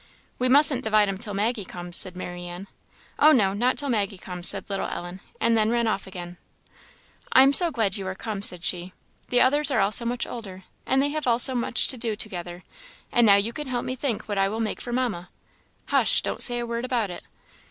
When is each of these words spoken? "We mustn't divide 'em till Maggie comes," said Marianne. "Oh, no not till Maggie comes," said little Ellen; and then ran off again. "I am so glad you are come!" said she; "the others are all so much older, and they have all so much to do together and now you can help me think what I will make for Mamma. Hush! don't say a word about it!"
"We 0.39 0.49
mustn't 0.49 0.83
divide 0.83 1.09
'em 1.09 1.19
till 1.19 1.35
Maggie 1.35 1.63
comes," 1.63 1.95
said 1.95 2.17
Marianne. 2.17 2.65
"Oh, 3.19 3.31
no 3.31 3.53
not 3.53 3.77
till 3.77 3.87
Maggie 3.89 4.17
comes," 4.17 4.47
said 4.49 4.67
little 4.67 4.87
Ellen; 4.87 5.19
and 5.39 5.55
then 5.55 5.69
ran 5.69 5.85
off 5.85 6.07
again. 6.07 6.37
"I 7.33 7.43
am 7.43 7.53
so 7.53 7.69
glad 7.69 7.97
you 7.97 8.07
are 8.07 8.15
come!" 8.15 8.41
said 8.41 8.63
she; 8.63 8.93
"the 9.29 9.41
others 9.41 9.69
are 9.69 9.79
all 9.79 9.91
so 9.91 10.03
much 10.05 10.25
older, 10.25 10.63
and 10.87 11.03
they 11.03 11.09
have 11.09 11.27
all 11.27 11.37
so 11.37 11.53
much 11.53 11.87
to 11.89 11.97
do 11.99 12.15
together 12.15 12.63
and 13.11 13.27
now 13.27 13.35
you 13.35 13.53
can 13.53 13.67
help 13.67 13.85
me 13.85 13.95
think 13.95 14.23
what 14.23 14.39
I 14.39 14.49
will 14.49 14.59
make 14.59 14.81
for 14.81 14.91
Mamma. 14.91 15.29
Hush! 15.89 16.23
don't 16.23 16.41
say 16.41 16.57
a 16.57 16.65
word 16.65 16.83
about 16.83 17.11
it!" 17.11 17.21